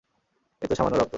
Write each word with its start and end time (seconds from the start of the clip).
এ 0.61 0.65
তো 0.69 0.75
সামান্য 0.75 0.95
রক্ত। 0.97 1.09